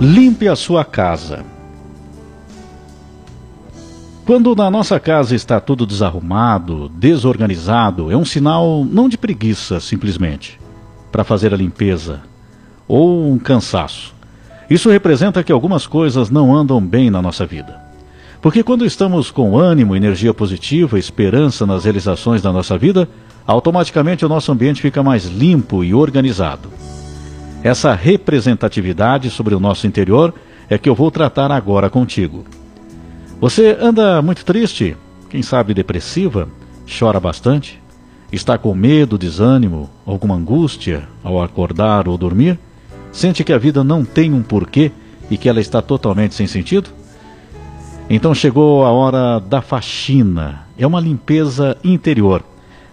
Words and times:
Limpe 0.00 0.48
a 0.48 0.56
sua 0.56 0.82
casa. 0.82 1.44
Quando 4.24 4.56
na 4.56 4.70
nossa 4.70 4.98
casa 4.98 5.36
está 5.36 5.60
tudo 5.60 5.84
desarrumado, 5.84 6.88
desorganizado, 6.88 8.10
é 8.10 8.16
um 8.16 8.24
sinal 8.24 8.82
não 8.82 9.10
de 9.10 9.18
preguiça, 9.18 9.78
simplesmente, 9.78 10.58
para 11.12 11.22
fazer 11.22 11.52
a 11.52 11.56
limpeza, 11.56 12.22
ou 12.88 13.30
um 13.30 13.38
cansaço. 13.38 14.14
Isso 14.70 14.88
representa 14.88 15.44
que 15.44 15.52
algumas 15.52 15.86
coisas 15.86 16.30
não 16.30 16.56
andam 16.56 16.80
bem 16.80 17.10
na 17.10 17.20
nossa 17.20 17.44
vida. 17.44 17.78
Porque 18.40 18.62
quando 18.62 18.86
estamos 18.86 19.30
com 19.30 19.58
ânimo, 19.58 19.94
energia 19.94 20.32
positiva, 20.32 20.98
esperança 20.98 21.66
nas 21.66 21.84
realizações 21.84 22.40
da 22.40 22.50
nossa 22.50 22.78
vida, 22.78 23.06
automaticamente 23.46 24.24
o 24.24 24.30
nosso 24.30 24.50
ambiente 24.50 24.80
fica 24.80 25.02
mais 25.02 25.26
limpo 25.26 25.84
e 25.84 25.92
organizado. 25.92 26.70
Essa 27.62 27.92
representatividade 27.92 29.28
sobre 29.28 29.54
o 29.54 29.60
nosso 29.60 29.86
interior 29.86 30.32
é 30.68 30.78
que 30.78 30.88
eu 30.88 30.94
vou 30.94 31.10
tratar 31.10 31.52
agora 31.52 31.90
contigo. 31.90 32.44
Você 33.38 33.76
anda 33.78 34.22
muito 34.22 34.46
triste, 34.46 34.96
quem 35.28 35.42
sabe 35.42 35.74
depressiva, 35.74 36.48
chora 36.98 37.20
bastante, 37.20 37.78
está 38.32 38.56
com 38.56 38.74
medo, 38.74 39.18
desânimo, 39.18 39.90
alguma 40.06 40.36
angústia 40.36 41.06
ao 41.22 41.42
acordar 41.42 42.08
ou 42.08 42.16
dormir? 42.16 42.58
Sente 43.12 43.44
que 43.44 43.52
a 43.52 43.58
vida 43.58 43.84
não 43.84 44.06
tem 44.06 44.32
um 44.32 44.42
porquê 44.42 44.90
e 45.30 45.36
que 45.36 45.48
ela 45.48 45.60
está 45.60 45.82
totalmente 45.82 46.34
sem 46.34 46.46
sentido? 46.46 46.88
Então 48.08 48.34
chegou 48.34 48.86
a 48.86 48.90
hora 48.90 49.38
da 49.38 49.60
faxina. 49.60 50.66
É 50.78 50.86
uma 50.86 51.00
limpeza 51.00 51.76
interior. 51.84 52.42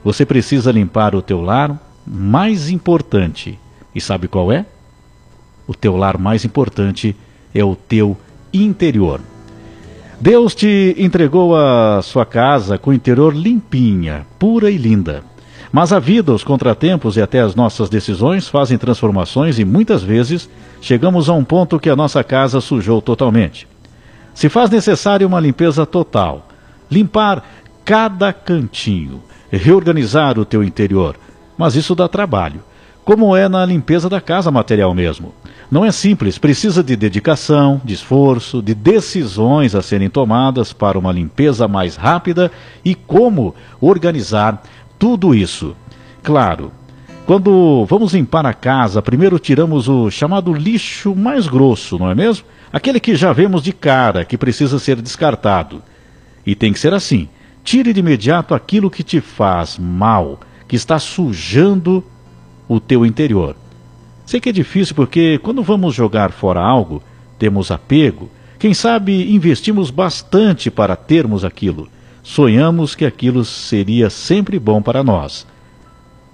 Você 0.03 0.25
precisa 0.25 0.73
limpar 0.73 1.15
o 1.15 1.21
teu 1.21 1.41
lar 1.41 1.79
mais 2.05 2.69
importante 2.69 3.57
e 3.97 4.01
sabe 4.01 4.27
qual 4.27 4.51
é? 4.51 4.63
O 5.67 5.73
teu 5.73 5.97
lar 5.97 6.19
mais 6.19 6.45
importante 6.45 7.15
é 7.53 7.63
o 7.63 7.75
teu 7.75 8.15
interior. 8.53 9.19
Deus 10.21 10.53
te 10.53 10.95
entregou 10.99 11.55
a 11.55 11.99
sua 12.03 12.23
casa 12.23 12.77
com 12.77 12.91
o 12.91 12.93
interior 12.93 13.35
limpinha, 13.35 14.27
pura 14.37 14.69
e 14.69 14.77
linda. 14.77 15.23
Mas 15.71 15.91
a 15.91 15.97
vida, 15.97 16.31
os 16.31 16.43
contratempos 16.43 17.17
e 17.17 17.21
até 17.23 17.39
as 17.39 17.55
nossas 17.55 17.89
decisões 17.89 18.47
fazem 18.47 18.77
transformações 18.77 19.57
e 19.57 19.65
muitas 19.65 20.03
vezes 20.03 20.47
chegamos 20.79 21.27
a 21.27 21.33
um 21.33 21.43
ponto 21.43 21.79
que 21.79 21.89
a 21.89 21.95
nossa 21.95 22.23
casa 22.23 22.61
sujou 22.61 23.01
totalmente. 23.01 23.67
Se 24.35 24.47
faz 24.47 24.69
necessário 24.69 25.25
uma 25.25 25.39
limpeza 25.39 25.87
total, 25.87 26.47
limpar 26.89 27.43
cada 27.83 28.31
cantinho, 28.31 29.23
reorganizar 29.51 30.37
o 30.37 30.45
teu 30.45 30.63
interior, 30.63 31.15
mas 31.57 31.75
isso 31.75 31.95
dá 31.95 32.07
trabalho 32.07 32.61
como 33.07 33.37
é 33.37 33.47
na 33.47 33.65
limpeza 33.65 34.09
da 34.09 34.19
casa 34.19 34.51
material 34.51 34.93
mesmo. 34.93 35.33
Não 35.71 35.85
é 35.85 35.93
simples, 35.93 36.37
precisa 36.37 36.83
de 36.83 36.93
dedicação, 36.93 37.79
de 37.81 37.93
esforço, 37.93 38.61
de 38.61 38.75
decisões 38.75 39.73
a 39.73 39.81
serem 39.81 40.09
tomadas 40.09 40.73
para 40.73 40.99
uma 40.99 41.13
limpeza 41.13 41.69
mais 41.69 41.95
rápida 41.95 42.51
e 42.83 42.93
como 42.93 43.55
organizar 43.79 44.61
tudo 44.99 45.33
isso. 45.33 45.73
Claro, 46.21 46.69
quando 47.25 47.85
vamos 47.85 48.13
limpar 48.13 48.45
a 48.45 48.53
casa, 48.53 49.01
primeiro 49.01 49.39
tiramos 49.39 49.87
o 49.87 50.11
chamado 50.11 50.51
lixo 50.51 51.15
mais 51.15 51.47
grosso, 51.47 51.97
não 51.97 52.11
é 52.11 52.15
mesmo? 52.15 52.45
Aquele 52.73 52.99
que 52.99 53.15
já 53.15 53.31
vemos 53.31 53.63
de 53.63 53.71
cara, 53.71 54.25
que 54.25 54.37
precisa 54.37 54.79
ser 54.79 55.01
descartado. 55.01 55.81
E 56.45 56.53
tem 56.55 56.73
que 56.73 56.79
ser 56.79 56.93
assim. 56.93 57.29
Tire 57.63 57.93
de 57.93 58.01
imediato 58.01 58.53
aquilo 58.53 58.91
que 58.91 59.01
te 59.01 59.21
faz 59.21 59.77
mal, 59.79 60.41
que 60.67 60.75
está 60.75 60.99
sujando 60.99 62.03
o 62.67 62.79
teu 62.79 63.05
interior. 63.05 63.55
Sei 64.25 64.39
que 64.39 64.49
é 64.49 64.51
difícil 64.51 64.93
porque 64.93 65.39
quando 65.39 65.63
vamos 65.63 65.95
jogar 65.95 66.31
fora 66.31 66.59
algo, 66.59 67.01
temos 67.39 67.71
apego, 67.71 68.29
quem 68.59 68.73
sabe 68.73 69.33
investimos 69.33 69.89
bastante 69.89 70.69
para 70.69 70.95
termos 70.95 71.45
aquilo. 71.45 71.87
Sonhamos 72.23 72.93
que 72.95 73.05
aquilo 73.05 73.45
seria 73.45 74.09
sempre 74.09 74.59
bom 74.59 74.81
para 74.81 75.03
nós. 75.03 75.47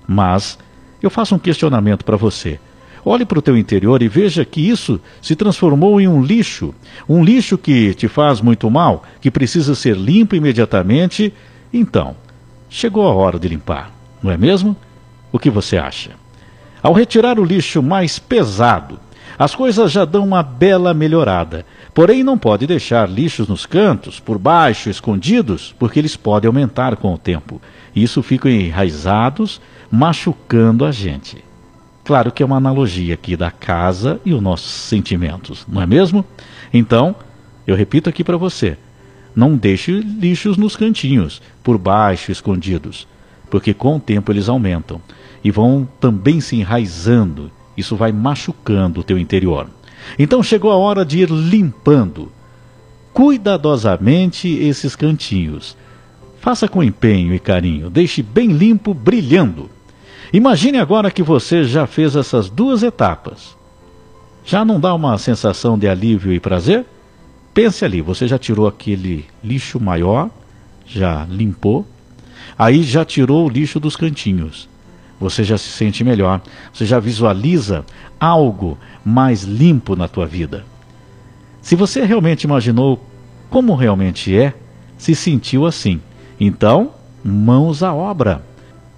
Mas 0.08 0.58
eu 1.02 1.10
faço 1.10 1.36
um 1.36 1.40
questionamento 1.40 2.04
para 2.04 2.18
você. 2.18 2.60
Olhe 3.06 3.26
para 3.26 3.38
o 3.38 3.42
teu 3.42 3.58
interior 3.58 4.02
e 4.02 4.08
veja 4.08 4.46
que 4.46 4.62
isso 4.62 5.00
se 5.22 5.36
transformou 5.36 6.00
em 6.00 6.08
um 6.08 6.24
lixo, 6.24 6.74
um 7.08 7.24
lixo 7.24 7.58
que 7.58 7.94
te 7.94 8.08
faz 8.08 8.40
muito 8.40 8.72
mal, 8.72 9.04
que 9.20 9.30
precisa 9.30 9.76
ser 9.76 9.98
limpo 9.98 10.36
imediatamente. 10.36 11.34
Então, 11.72 12.16
chegou 12.70 13.06
a 13.06 13.14
hora 13.14 13.38
de 13.38 13.50
limpar, 13.50 13.92
não 14.22 14.32
é 14.32 14.38
mesmo? 14.38 14.76
O 15.32 15.38
que 15.38 15.50
você 15.50 15.78
acha? 15.78 16.23
Ao 16.84 16.92
retirar 16.92 17.40
o 17.40 17.46
lixo 17.46 17.82
mais 17.82 18.20
pesado, 18.20 19.00
as 19.40 19.56
coisas 19.56 19.90
já 19.90 20.04
dão 20.04 20.26
uma 20.26 20.44
bela 20.44 20.94
melhorada. 20.94 21.66
Porém, 21.94 22.24
não 22.24 22.38
pode 22.38 22.68
deixar 22.68 23.10
lixos 23.10 23.48
nos 23.48 23.66
cantos, 23.66 24.20
por 24.20 24.38
baixo, 24.38 24.90
escondidos, 24.90 25.74
porque 25.80 25.98
eles 25.98 26.18
podem 26.18 26.50
aumentar 26.50 26.98
com 26.98 27.14
o 27.14 27.18
tempo. 27.18 27.62
Isso 27.96 28.22
ficam 28.22 28.52
enraizados, 28.52 29.62
machucando 29.90 30.84
a 30.84 30.92
gente. 30.92 31.42
Claro 32.04 32.34
que 32.34 32.44
é 32.44 32.46
uma 32.46 32.58
analogia 32.58 33.14
aqui 33.14 33.38
da 33.38 33.50
casa 33.50 34.20
e 34.26 34.34
os 34.34 34.42
nossos 34.42 34.70
sentimentos, 34.70 35.66
não 35.66 35.82
é 35.82 35.86
mesmo? 35.86 36.26
Então, 36.74 37.16
eu 37.66 37.78
repito 37.78 38.10
aqui 38.10 38.26
para 38.26 38.36
você: 38.36 38.78
não 39.34 39.56
deixe 39.56 39.92
lixos 40.02 40.58
nos 40.58 40.76
cantinhos, 40.76 41.42
por 41.64 41.78
baixo, 41.78 42.30
escondidos, 42.30 43.08
porque 43.54 43.72
com 43.72 43.98
o 43.98 44.00
tempo 44.00 44.32
eles 44.32 44.50
aumentam 44.50 45.00
e 45.44 45.52
vão 45.52 45.88
também 46.00 46.42
se 46.42 46.56
enraizando. 46.56 47.52
Isso 47.78 47.96
vai 47.96 48.12
machucando 48.12 49.00
o 49.02 49.04
teu 49.04 49.16
interior. 49.16 49.70
Então 50.18 50.42
chegou 50.42 50.72
a 50.72 50.76
hora 50.76 51.06
de 51.06 51.20
ir 51.20 51.30
limpando 51.30 52.32
cuidadosamente 53.14 54.48
esses 54.48 54.96
cantinhos. 54.96 55.78
Faça 56.40 56.68
com 56.68 56.82
empenho 56.82 57.32
e 57.32 57.38
carinho, 57.38 57.92
deixe 57.92 58.24
bem 58.24 58.48
limpo, 58.48 58.92
brilhando. 58.92 59.70
Imagine 60.34 60.80
agora 60.80 61.12
que 61.12 61.22
você 61.22 61.64
já 61.64 61.86
fez 61.86 62.16
essas 62.16 62.50
duas 62.50 62.82
etapas. 62.82 63.56
Já 64.44 64.66
não 64.66 64.80
dá 64.80 64.96
uma 64.96 65.16
sensação 65.20 65.78
de 65.78 65.88
alívio 65.88 66.34
e 66.34 66.40
prazer? 66.40 66.88
Pense 67.54 67.86
ali, 67.86 68.02
você 68.02 68.28
já 68.28 68.40
tirou 68.40 68.66
aquele 68.66 69.28
lixo 69.44 69.80
maior, 69.80 70.32
já 70.88 71.24
limpou, 71.30 71.86
aí 72.58 72.84
já 72.84 73.04
tirou 73.04 73.46
o 73.46 73.50
lixo 73.50 73.80
dos 73.80 73.96
cantinhos 73.96 74.68
você 75.24 75.44
já 75.44 75.58
se 75.58 75.70
sente 75.70 76.04
melhor, 76.04 76.42
você 76.74 76.86
já 76.86 77.00
visualiza 77.00 77.86
algo 78.20 78.78
mais 79.04 79.44
limpo 79.44 79.96
na 79.96 80.08
tua 80.08 80.26
vida. 80.26 80.66
Se 81.62 81.76
você 81.76 82.04
realmente 82.04 82.44
imaginou 82.44 83.02
como 83.50 83.76
realmente 83.76 84.38
é, 84.38 84.54
se 84.98 85.16
sentiu 85.16 85.66
assim, 85.66 86.02
então, 86.40 86.92
mãos 87.24 87.82
à 87.82 87.94
obra. 87.94 88.44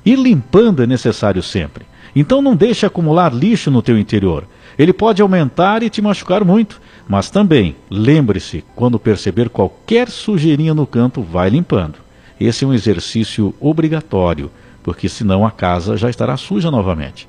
E 0.06 0.16
limpando 0.16 0.82
é 0.82 0.88
necessário 0.88 1.44
sempre. 1.44 1.86
Então 2.16 2.42
não 2.42 2.56
deixe 2.56 2.86
acumular 2.86 3.34
lixo 3.34 3.70
no 3.70 3.82
teu 3.82 3.98
interior. 3.98 4.48
Ele 4.78 4.94
pode 4.94 5.22
aumentar 5.22 5.84
e 5.84 5.90
te 5.90 6.02
machucar 6.02 6.44
muito, 6.44 6.82
mas 7.08 7.30
também, 7.30 7.76
lembre-se, 7.90 8.64
quando 8.76 9.00
perceber 9.00 9.50
qualquer 9.50 10.10
sujeirinha 10.10 10.74
no 10.74 10.88
canto, 10.88 11.22
vai 11.22 11.50
limpando. 11.50 12.05
Esse 12.40 12.64
é 12.64 12.68
um 12.68 12.74
exercício 12.74 13.54
obrigatório 13.60 14.52
porque 14.86 15.10
senão 15.10 15.44
a 15.44 15.50
casa 15.50 15.98
já 15.98 16.12
estará 16.12 16.38
suja 16.38 16.70
novamente. 16.70 17.28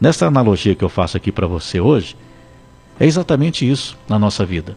Nessa 0.00 0.26
analogia 0.26 0.74
que 0.74 0.82
eu 0.82 0.88
faço 0.88 1.14
aqui 1.14 1.30
para 1.30 1.46
você 1.46 1.78
hoje, 1.78 2.16
é 2.98 3.04
exatamente 3.04 3.68
isso 3.68 3.98
na 4.08 4.18
nossa 4.18 4.46
vida. 4.46 4.74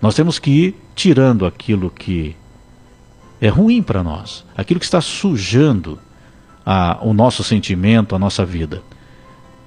Nós 0.00 0.14
temos 0.14 0.38
que 0.38 0.50
ir 0.50 0.74
tirando 0.94 1.44
aquilo 1.44 1.90
que 1.90 2.34
é 3.42 3.48
ruim 3.48 3.82
para 3.82 4.02
nós, 4.02 4.42
aquilo 4.56 4.80
que 4.80 4.86
está 4.86 5.02
sujando 5.02 5.98
a, 6.64 6.98
o 7.02 7.12
nosso 7.12 7.44
sentimento, 7.44 8.16
a 8.16 8.18
nossa 8.18 8.42
vida. 8.46 8.82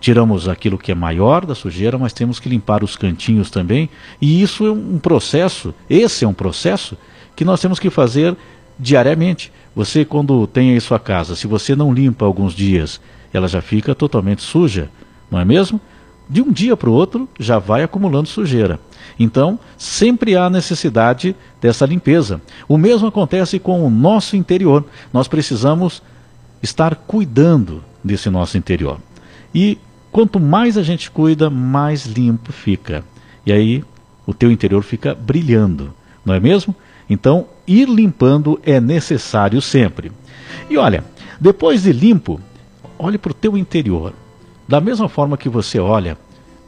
Tiramos 0.02 0.50
aquilo 0.50 0.80
que 0.80 0.92
é 0.92 0.96
maior 0.96 1.46
da 1.46 1.54
sujeira, 1.54 1.96
mas 1.98 2.12
temos 2.12 2.40
que 2.40 2.50
limpar 2.50 2.84
os 2.84 2.96
cantinhos 2.96 3.52
também, 3.52 3.88
e 4.20 4.42
isso 4.42 4.66
é 4.66 4.72
um 4.72 4.98
processo, 4.98 5.76
esse 5.88 6.26
é 6.26 6.28
um 6.28 6.34
processo 6.34 6.98
que 7.36 7.46
nós 7.46 7.62
temos 7.62 7.78
que 7.78 7.92
fazer 7.92 8.36
diariamente. 8.80 9.52
Você, 9.76 10.06
quando 10.06 10.48
tem 10.48 10.72
aí 10.72 10.82
sua 10.82 11.00
casa, 11.00 11.36
se 11.36 11.48
você 11.48 11.76
não 11.76 11.94
limpa 11.94 12.26
alguns 12.26 12.54
dias, 12.54 13.00
ela 13.34 13.48
já 13.48 13.62
fica 13.62 13.94
totalmente 13.94 14.42
suja, 14.42 14.90
não 15.30 15.40
é 15.40 15.46
mesmo? 15.46 15.80
De 16.30 16.42
um 16.42 16.52
dia 16.52 16.76
para 16.76 16.90
o 16.90 16.94
outro 16.94 17.30
já 17.40 17.60
vai 17.60 17.84
acumulando 17.84 18.28
sujeira. 18.28 18.80
Então, 19.20 19.60
sempre 19.78 20.36
há 20.36 20.50
necessidade 20.50 21.36
dessa 21.62 21.86
limpeza. 21.86 22.42
O 22.68 22.78
mesmo 22.78 23.08
acontece 23.08 23.60
com 23.60 23.86
o 23.86 23.90
nosso 23.90 24.36
interior. 24.36 24.84
Nós 25.14 25.28
precisamos 25.28 26.02
estar 26.64 26.96
cuidando 26.96 27.84
desse 28.04 28.30
nosso 28.30 28.58
interior. 28.58 29.00
E 29.54 29.78
quanto 30.12 30.40
mais 30.40 30.78
a 30.78 30.84
gente 30.84 31.12
cuida, 31.12 31.50
mais 31.50 32.06
limpo 32.06 32.52
fica. 32.52 33.04
E 33.46 33.52
aí 33.52 33.84
o 34.26 34.34
teu 34.34 34.52
interior 34.52 34.82
fica 34.82 35.14
brilhando, 35.14 35.94
não 36.26 36.34
é 36.34 36.40
mesmo? 36.40 36.76
Então, 37.10 37.48
ir 37.68 37.88
limpando 37.88 38.60
é 38.64 38.80
necessário 38.80 39.62
sempre. 39.62 40.12
E 40.70 40.78
olha, 40.78 41.04
depois 41.40 41.84
de 41.84 41.92
limpo, 41.92 42.40
olhe 42.98 43.18
para 43.18 43.32
o 43.32 43.36
teu 43.36 43.58
interior. 43.58 44.14
Da 44.68 44.82
mesma 44.82 45.08
forma 45.08 45.38
que 45.38 45.50
você 45.50 45.80
olha 45.80 46.18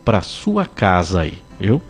para 0.06 0.22
sua 0.22 0.66
casa 0.66 1.22
aí, 1.22 1.40
viu? 1.60 1.82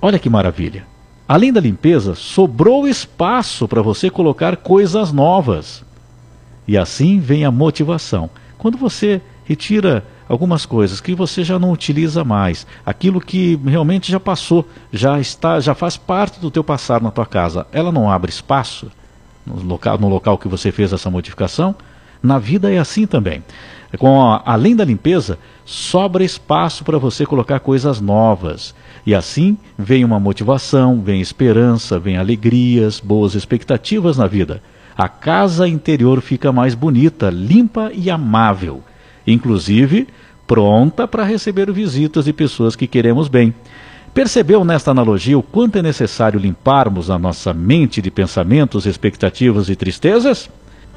Olha 0.00 0.18
que 0.18 0.28
maravilha. 0.28 0.86
Além 1.28 1.52
da 1.52 1.60
limpeza, 1.60 2.14
sobrou 2.14 2.86
espaço 2.86 3.68
para 3.68 3.80
você 3.80 4.10
colocar 4.10 4.56
coisas 4.56 5.12
novas. 5.12 5.84
E 6.66 6.76
assim 6.76 7.20
vem 7.20 7.44
a 7.44 7.50
motivação. 7.50 8.28
Quando 8.58 8.76
você 8.76 9.20
retira 9.44 10.04
algumas 10.32 10.64
coisas 10.64 10.98
que 10.98 11.14
você 11.14 11.44
já 11.44 11.58
não 11.58 11.70
utiliza 11.70 12.24
mais, 12.24 12.66
aquilo 12.86 13.20
que 13.20 13.60
realmente 13.66 14.10
já 14.10 14.18
passou, 14.18 14.66
já 14.90 15.20
está, 15.20 15.60
já 15.60 15.74
faz 15.74 15.98
parte 15.98 16.40
do 16.40 16.50
teu 16.50 16.64
passado 16.64 17.02
na 17.02 17.10
tua 17.10 17.26
casa, 17.26 17.66
ela 17.70 17.92
não 17.92 18.10
abre 18.10 18.30
espaço 18.30 18.90
no 19.46 19.62
local, 19.62 19.98
no 19.98 20.08
local 20.08 20.38
que 20.38 20.48
você 20.48 20.72
fez 20.72 20.90
essa 20.90 21.10
modificação. 21.10 21.74
Na 22.22 22.38
vida 22.38 22.72
é 22.72 22.78
assim 22.78 23.06
também. 23.06 23.44
Com 23.98 24.22
a, 24.22 24.42
além 24.46 24.74
da 24.74 24.86
limpeza, 24.86 25.38
sobra 25.66 26.24
espaço 26.24 26.82
para 26.82 26.96
você 26.96 27.26
colocar 27.26 27.60
coisas 27.60 28.00
novas. 28.00 28.74
E 29.04 29.14
assim 29.14 29.58
vem 29.76 30.02
uma 30.02 30.18
motivação, 30.18 31.02
vem 31.02 31.20
esperança, 31.20 31.98
vem 31.98 32.16
alegrias, 32.16 33.00
boas 33.00 33.34
expectativas 33.34 34.16
na 34.16 34.26
vida. 34.26 34.62
A 34.96 35.10
casa 35.10 35.68
interior 35.68 36.22
fica 36.22 36.50
mais 36.52 36.74
bonita, 36.74 37.28
limpa 37.28 37.90
e 37.92 38.08
amável. 38.08 38.82
Inclusive, 39.26 40.08
pronta 40.46 41.06
para 41.06 41.24
receber 41.24 41.70
visitas 41.72 42.24
de 42.24 42.32
pessoas 42.32 42.76
que 42.76 42.86
queremos 42.86 43.28
bem. 43.28 43.54
Percebeu 44.12 44.64
nesta 44.64 44.90
analogia 44.90 45.38
o 45.38 45.42
quanto 45.42 45.78
é 45.78 45.82
necessário 45.82 46.38
limparmos 46.38 47.10
a 47.10 47.18
nossa 47.18 47.54
mente 47.54 48.02
de 48.02 48.10
pensamentos, 48.10 48.84
expectativas 48.84 49.70
e 49.70 49.76
tristezas? 49.76 50.50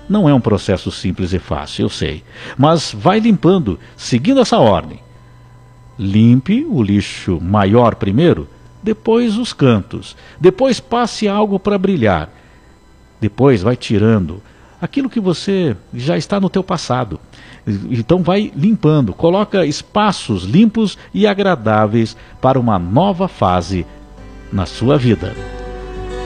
Não 0.10 0.28
é 0.28 0.34
um 0.34 0.42
processo 0.42 0.92
simples 0.92 1.34
e 1.34 1.40
fácil, 1.40 1.84
eu 1.84 1.90
sei. 1.90 2.24
Mas 2.58 2.94
vai 2.94 3.20
limpando, 3.20 3.80
seguindo 3.96 4.42
essa 4.42 4.58
ordem. 4.58 5.00
Limpe 5.98 6.66
o 6.70 6.84
lixo 6.84 7.40
maior 7.42 7.96
primeiro, 7.96 8.48
depois 8.84 9.38
os 9.38 9.54
cantos. 9.54 10.16
Depois 10.40 10.80
passe 10.80 11.28
algo 11.28 11.58
para 11.58 11.78
brilhar. 11.78 12.30
Depois 13.20 13.64
vai 13.64 13.76
tirando 13.78 14.42
aquilo 14.86 15.10
que 15.10 15.20
você 15.20 15.76
já 15.94 16.18
está 16.18 16.40
no 16.40 16.50
teu 16.50 16.64
passado. 16.64 17.20
Então 17.68 18.24
vai 18.24 18.52
limpando, 18.56 19.14
coloca 19.14 19.66
espaços 19.66 20.44
limpos 20.44 20.98
e 21.14 21.28
agradáveis 21.28 22.16
para 22.40 22.60
uma 22.60 22.80
nova 22.80 23.28
fase 23.28 23.86
na 24.54 24.66
sua 24.66 24.98
vida. 24.98 25.34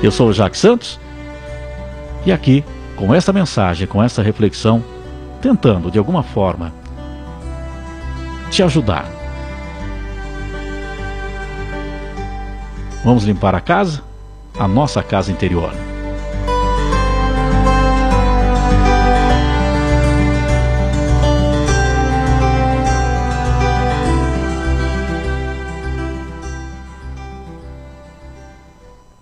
Eu 0.04 0.12
sou 0.12 0.30
o 0.30 0.34
Jacques 0.34 0.60
Santos 0.60 1.00
e 2.26 2.32
aqui, 2.32 2.64
com 2.96 3.14
essa 3.14 3.34
mensagem, 3.34 3.88
com 3.88 4.04
essa 4.04 4.22
reflexão, 4.22 4.84
tentando 5.42 5.90
de 5.90 5.98
alguma 5.98 6.22
forma 6.22 6.74
te 8.52 8.62
ajudar. 8.62 9.10
Vamos 13.04 13.24
limpar 13.24 13.56
a 13.56 13.62
casa? 13.62 14.04
A 14.58 14.68
nossa 14.68 15.02
casa 15.02 15.32
interior. 15.32 15.72